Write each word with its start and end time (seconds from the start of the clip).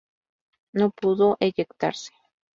No 0.79 0.89
pudo 0.89 1.37
eyectarse. 1.39 2.11